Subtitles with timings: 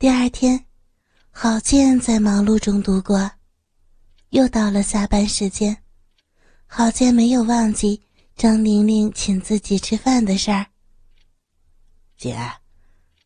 [0.00, 0.64] 第二天，
[1.32, 3.28] 郝建在忙碌中度过。
[4.28, 5.76] 又到了下班时间，
[6.68, 8.00] 郝建没有忘记
[8.36, 10.64] 张玲玲请自己吃饭的事儿。
[12.16, 12.38] 姐，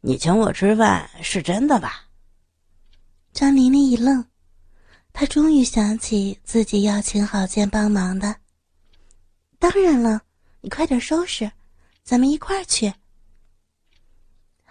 [0.01, 2.07] 你请我吃饭是真的吧？
[3.35, 4.25] 张玲玲一愣，
[5.13, 8.35] 她终于想起自己要请郝建帮忙的。
[9.59, 10.23] 当然了，
[10.63, 11.53] 你快点收拾，
[12.03, 12.95] 咱们一块儿去。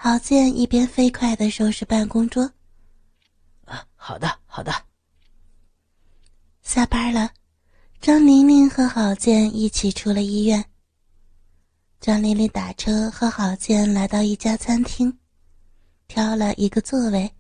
[0.04, 2.52] 郝建一边飞快的收拾办公桌。
[3.66, 4.74] 啊，好的，好的。
[6.64, 7.30] 下班了，
[8.02, 10.66] 张玲玲和郝建一起出了医院。
[12.00, 15.16] 张玲玲打车和郝建来到一家餐厅，
[16.08, 17.32] 挑了一个座位，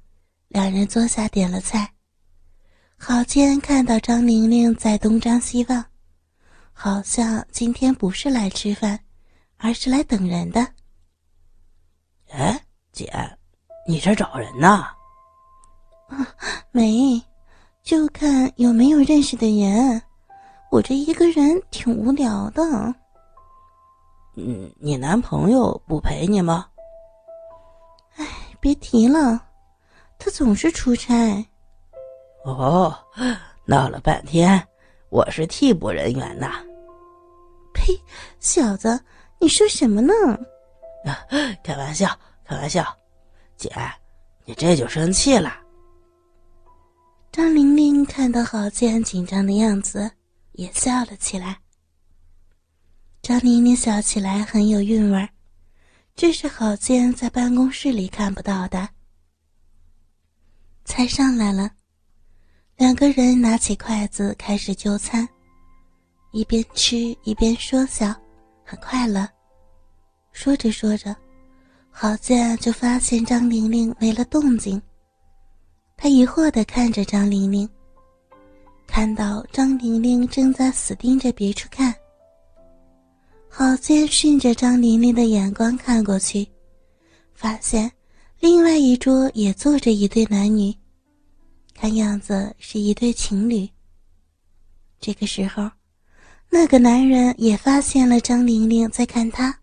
[0.49, 1.91] 两人坐下点了菜。
[2.95, 5.83] 郝建看到张玲玲在东张西望，
[6.73, 8.99] 好像今天不是来吃饭，
[9.57, 10.75] 而是来等人的。
[12.31, 13.11] 哎，姐，
[13.85, 14.87] 你这找人呢？
[16.07, 16.27] 啊，
[16.71, 17.21] 没。
[17.83, 19.99] 就看有没有认识的人，
[20.69, 22.63] 我这一个人挺无聊的。
[24.35, 26.67] 嗯，你男朋友不陪你吗？
[28.17, 28.25] 哎，
[28.59, 29.43] 别提了，
[30.19, 31.43] 他总是出差。
[32.45, 32.95] 哦，
[33.65, 34.63] 闹了半天，
[35.09, 36.63] 我是替补人员呐。
[37.73, 37.99] 呸，
[38.39, 39.03] 小子，
[39.39, 40.13] 你说什么呢？
[41.63, 42.85] 开玩笑，开玩笑。
[43.57, 43.71] 姐，
[44.45, 45.55] 你这就生气了。
[47.31, 50.11] 张玲玲看到郝建紧张的样子，
[50.53, 51.57] 也笑了起来。
[53.21, 55.29] 张玲玲笑起来很有韵味，
[56.15, 58.89] 这是郝建在办公室里看不到的。
[60.83, 61.71] 菜上来了，
[62.75, 65.27] 两个人拿起筷子开始就餐，
[66.31, 68.07] 一边吃一边说笑，
[68.65, 69.29] 很快乐。
[70.31, 71.15] 说着说着，
[71.89, 74.81] 郝建就发现张玲玲没了动静。
[75.97, 77.69] 他疑惑地看着张玲玲，
[78.87, 81.93] 看到张玲玲正在死盯着别处看。
[83.47, 86.47] 郝建顺着张玲玲的眼光看过去，
[87.35, 87.91] 发现
[88.39, 90.73] 另外一桌也坐着一对男女，
[91.75, 93.69] 看样子是一对情侣。
[94.99, 95.69] 这个时候，
[96.49, 99.55] 那个男人也发现了张玲玲在看他，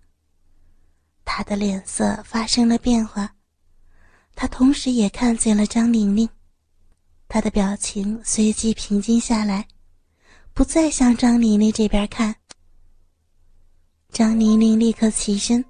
[1.30, 3.30] 他的脸色发生了变化。
[4.34, 6.26] 他同时也看见了张玲玲，
[7.28, 9.68] 他的表情随即平静下来，
[10.54, 12.34] 不再向张玲玲这边看。
[14.10, 15.62] 张玲玲立刻起身，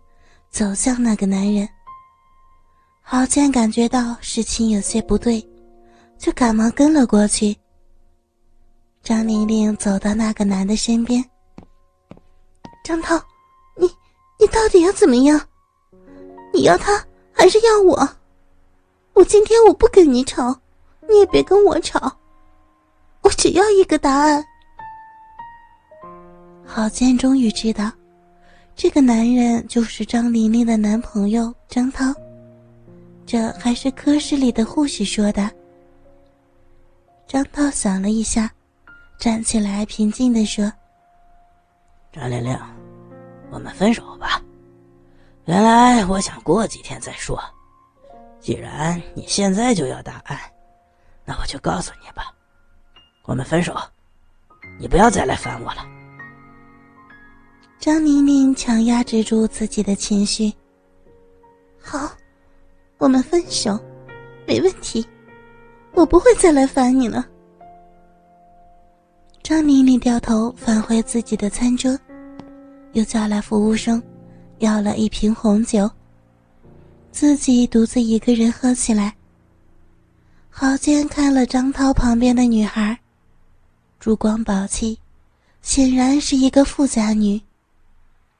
[0.48, 1.68] 走向那个男人。
[3.02, 5.44] 郝建感觉到事情有些不对，
[6.18, 7.56] 就赶忙跟了过去。
[9.02, 11.24] 张玲玲走到那个男的身边
[12.84, 13.20] ：“张涛，
[14.38, 15.40] 你到底要怎么样？
[16.54, 18.08] 你要他还是要我？”
[19.14, 20.56] 我今天我不跟你吵，
[21.08, 22.16] 你也别跟我吵，
[23.22, 24.44] 我只要一个答案。
[26.64, 27.90] 郝建终于知道，
[28.76, 32.14] 这个男人就是张玲玲的男朋友张涛，
[33.26, 35.50] 这还是科室里的护士说的。
[37.26, 38.48] 张涛想了一下，
[39.18, 40.72] 站起来平静地说
[42.14, 42.56] ：“张玲玲，
[43.50, 44.42] 我们分手吧。
[45.44, 47.38] 原来我想过几天再说。”
[48.40, 50.38] 既然你现在就要答案，
[51.24, 52.32] 那我就告诉你吧，
[53.24, 53.76] 我们分手，
[54.78, 55.84] 你不要再来烦我了。
[57.80, 60.52] 张玲玲强压制住自己的情绪。
[61.82, 62.08] 好，
[62.96, 63.78] 我们分手，
[64.46, 65.04] 没问题，
[65.92, 67.26] 我不会再来烦你了。
[69.42, 71.98] 张玲玲掉头返回自己的餐桌，
[72.92, 74.02] 又叫来服务生，
[74.58, 75.90] 要了一瓶红酒。
[77.10, 79.14] 自己独自一个人喝起来。
[80.50, 82.98] 郝建看了张涛旁边的女孩，
[84.00, 84.98] 珠光宝气，
[85.62, 87.40] 显然是一个富家女。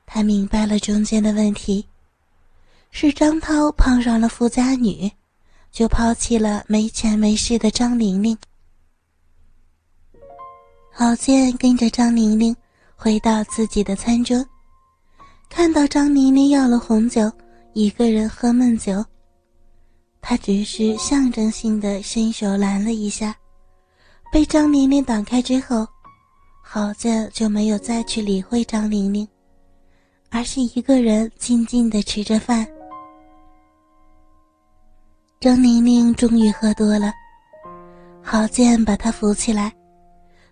[0.05, 1.87] 他明白了中间的问题，
[2.91, 5.11] 是张涛碰上了富家女，
[5.71, 8.37] 就抛弃了没钱没势的张玲玲。
[10.91, 12.57] 郝建跟着张玲玲
[13.01, 14.45] 回到自己的餐桌，
[15.49, 17.31] 看到张玲玲要了红酒。
[17.73, 19.05] 一个人喝闷酒，
[20.21, 23.37] 他只是象征性的伸手拦了一下，
[24.33, 25.87] 被张玲玲挡开之后，
[26.61, 29.29] 郝建就没有再去理会张玲玲，
[30.29, 32.67] 而是一个人静静的吃着饭。
[35.39, 37.13] 张玲玲终于喝多了，
[38.25, 39.73] 郝建把她扶起来，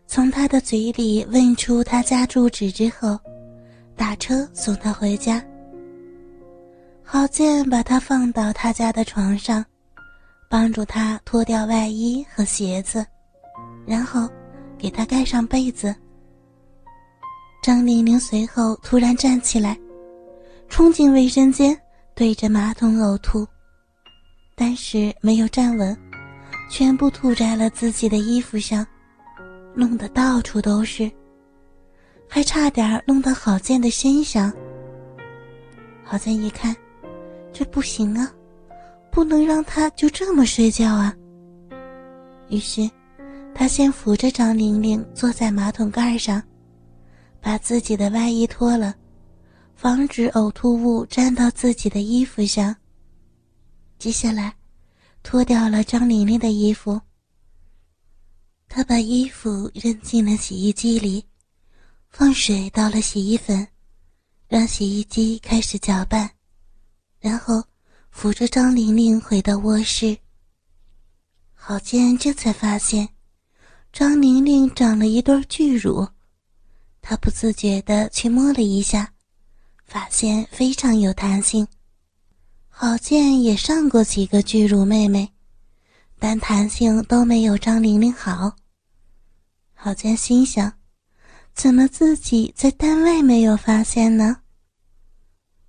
[0.07, 3.19] 从他的嘴里问出他家住址之后，
[3.97, 5.45] 打车送他回家。
[7.03, 9.65] 郝建把他放到他家的床上，
[10.49, 13.05] 帮助他脱掉外衣和鞋子，
[13.85, 14.29] 然后
[14.79, 15.95] 给他盖上被子。
[17.63, 19.77] 张玲玲随后突然站起来，
[20.69, 21.77] 冲进卫生间，
[22.15, 23.47] 对着马桶呕吐，
[24.55, 25.97] 但是没有站稳，
[26.71, 28.87] 全部吐在了自己的衣服上，
[29.77, 31.11] 弄得到处都是，
[32.27, 34.53] 还差点弄到郝建的身上。
[36.03, 36.75] 郝建一看，
[37.53, 38.33] 这不行啊，
[39.11, 41.15] 不能让他就这么睡觉啊。
[42.49, 42.91] 于是，
[43.55, 46.43] 他先扶着张玲玲坐在马桶盖上。
[47.39, 48.93] 把自己的外衣脱了，
[49.77, 52.75] 防止呕吐物沾到自己的衣服上。
[53.99, 54.53] 接下来，
[55.23, 57.01] 脱掉了张玲玲的衣服。
[58.77, 61.25] 他把衣服扔进了洗衣机里，
[62.11, 63.67] 放水倒了洗衣粉，
[64.49, 66.31] 让洗衣机开始搅拌，
[67.19, 67.65] 然后
[68.11, 70.15] 扶着张玲玲回到卧室。
[71.55, 73.09] 郝建这才发现，
[73.95, 76.07] 张玲玲长了一对巨乳。
[77.01, 79.11] 他不自觉地去摸了一下，
[79.87, 81.67] 发现非常有弹性。
[82.69, 85.33] 郝建也上过几个巨乳妹妹，
[86.19, 88.55] 但弹性都没有张玲玲好。
[89.87, 90.73] 郝建心想：
[91.55, 94.39] 怎么自己在单位没有发现呢？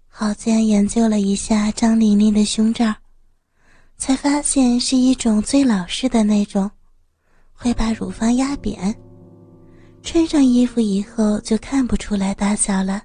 [0.07, 2.91] 郝建研究了一下张玲玲的胸罩，
[3.95, 6.67] 才发现是一种最老式的那种，
[7.53, 8.91] 会把乳房压扁。
[10.01, 13.03] 穿上衣服以后就看不出来大小了。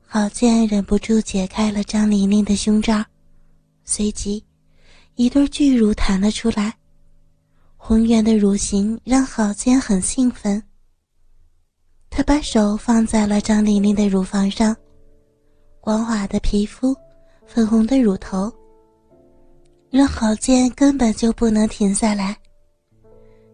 [0.00, 3.04] 郝建忍不住解开了张玲玲的胸罩，
[3.84, 4.42] 随即，
[5.16, 6.74] 一对巨乳弹了出来，
[7.88, 10.60] 浑圆的乳形让郝建很兴奋。
[12.10, 14.76] 他把手放在了张玲玲的乳房上，
[15.80, 16.92] 光滑的皮肤，
[17.46, 18.52] 粉红的乳头，
[19.88, 22.36] 让郝建根本就不能停下来。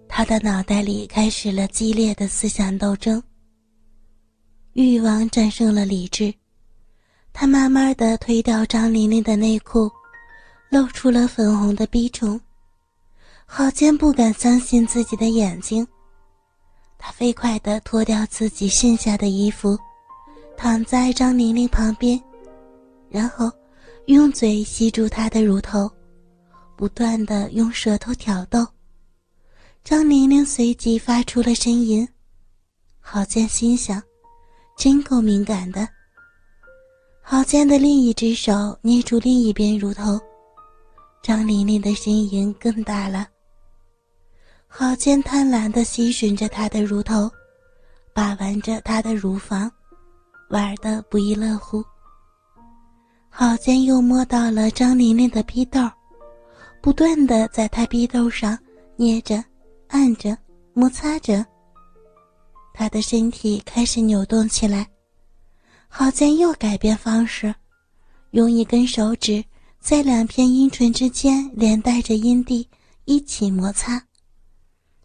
[0.08, 3.22] 他的脑袋里开始了激烈的思想斗争。
[4.72, 6.32] 欲望战胜了理智，
[7.34, 9.90] 他慢慢的推掉张玲玲的内裤，
[10.70, 12.40] 露出了粉红的逼虫。
[13.54, 15.86] 郝建不敢相信自己的眼睛，
[16.96, 19.78] 他飞快的脱掉自己剩下的衣服，
[20.56, 22.18] 躺在张玲玲旁边，
[23.10, 23.52] 然后
[24.06, 25.86] 用嘴吸住她的乳头，
[26.76, 28.66] 不断的用舌头挑逗。
[29.84, 32.08] 张玲玲随即发出了呻吟，
[33.00, 34.02] 郝建心想
[34.78, 35.86] ：“真够敏感的。”
[37.20, 40.18] 郝建的另一只手捏住另一边乳头，
[41.22, 43.28] 张玲玲的呻吟更大了。
[44.74, 47.30] 郝建贪婪地吸吮着她的乳头，
[48.14, 49.70] 把玩着她的乳房，
[50.48, 51.84] 玩得不亦乐乎。
[53.28, 55.78] 郝建又摸到了张玲玲的逼豆，
[56.80, 58.58] 不断地在她逼豆上
[58.96, 59.44] 捏着。
[59.88, 60.34] 按着，
[60.72, 61.44] 摩擦着。
[62.72, 64.88] 他的身体开始扭动起来，
[65.86, 67.54] 郝建又改变方式，
[68.30, 69.44] 用一根手指
[69.80, 72.66] 在两片阴唇之间连带着阴蒂
[73.04, 74.02] 一起摩擦，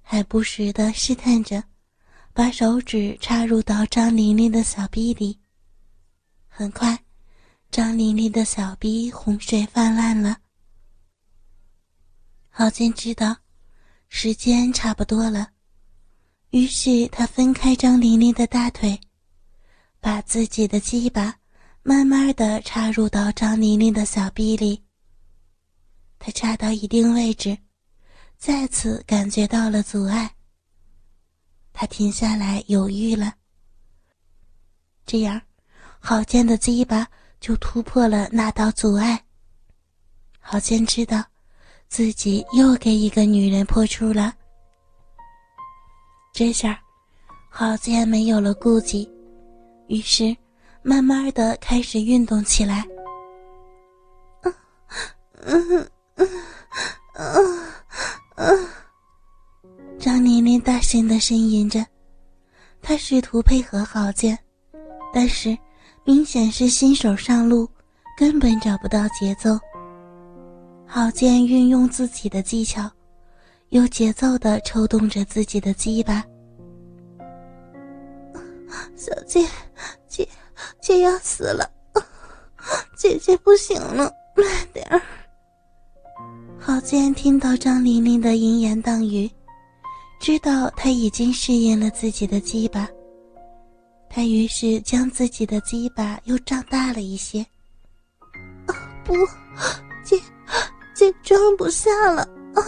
[0.09, 1.61] 还不时的试探着，
[2.31, 5.37] 把手指插入到张玲玲的小臂里。
[6.47, 6.97] 很快，
[7.69, 10.37] 张玲玲的小臂洪水泛滥了。
[12.47, 13.35] 郝建知道。
[14.07, 15.49] 时间差不多了，
[16.51, 18.97] 于是他分开张玲玲的大腿，
[19.99, 21.35] 把自己的鸡巴
[21.83, 24.81] 慢慢的插入到张玲玲的小臂里。
[26.17, 27.57] 他插到一定位置，
[28.37, 30.29] 再次感觉到了阻碍。
[31.73, 33.33] 他停下来犹豫了。
[35.05, 35.41] 这样，
[35.99, 37.07] 郝建的鸡巴
[37.39, 39.23] 就突破了那道阻碍。
[40.39, 41.23] 郝建知道。
[41.89, 44.35] 自己又给一个女人破处了，
[46.33, 46.77] 这下，
[47.49, 49.09] 郝建没有了顾忌，
[49.87, 50.35] 于是
[50.81, 52.85] 慢慢的开始运动起来。
[54.41, 54.53] 嗯
[55.43, 55.91] 嗯
[60.87, 61.85] 心的呻吟着，
[62.81, 64.39] 他试图配合郝建，
[65.13, 65.55] 但是
[66.05, 67.69] 明显是新手上路，
[68.17, 69.59] 根本找不到节奏。
[70.85, 72.89] 郝建运用自己的技巧，
[73.67, 76.23] 有节奏的抽动着自己的鸡巴。
[78.95, 79.45] 小姐，
[80.07, 80.25] 姐，
[80.79, 81.69] 姐要死了，
[82.95, 85.01] 姐姐不行了，慢点儿。
[86.57, 89.29] 郝建听到张玲玲的淫言荡语，
[90.19, 92.87] 知道他已经适应了自己的鸡巴，
[94.09, 97.45] 他于是将自己的鸡巴又胀大了一些。
[99.03, 99.13] 不，
[100.03, 100.19] 姐。
[100.95, 102.23] 记住，装不下了
[102.55, 102.61] 啊！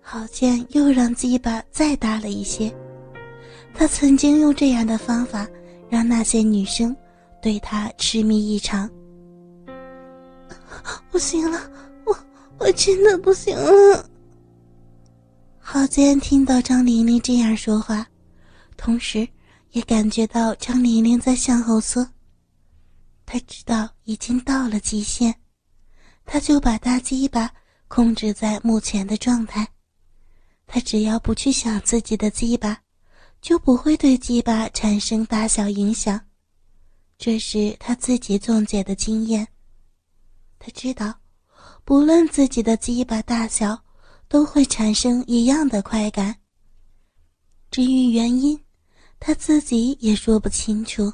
[0.00, 2.74] 郝建又让鸡巴再大了一些，
[3.74, 5.46] 他曾经用这样的方法
[5.90, 6.96] 让那些女生
[7.42, 8.88] 对他痴迷异常。
[11.10, 11.60] 不行了，
[12.06, 12.16] 我
[12.58, 14.08] 我真的不行了。
[15.74, 18.06] 郝建听到张玲玲这样说话，
[18.76, 19.26] 同时
[19.70, 22.06] 也感觉到张玲玲在向后缩。
[23.24, 25.34] 他知道已经到了极限，
[26.26, 27.50] 他就把大鸡巴
[27.88, 29.66] 控制在目前的状态。
[30.66, 32.78] 他只要不去想自己的鸡巴，
[33.40, 36.20] 就不会对鸡巴产生大小影响。
[37.16, 39.48] 这是他自己总结的经验。
[40.58, 41.14] 他知道，
[41.82, 43.82] 不论自己的鸡巴大小，
[44.32, 46.34] 都会产生一样的快感。
[47.70, 48.58] 至于原因，
[49.20, 51.12] 他自己也说不清楚。